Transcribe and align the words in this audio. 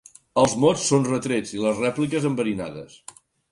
Els 0.43 0.55
mots 0.63 0.85
són 0.93 1.05
retrets 1.09 1.53
i 1.59 1.63
les 1.67 1.83
rèpliques 1.85 2.27
enverinades. 2.33 2.99